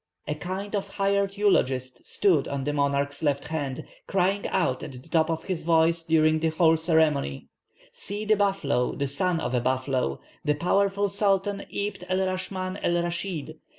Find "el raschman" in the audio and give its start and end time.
12.09-12.79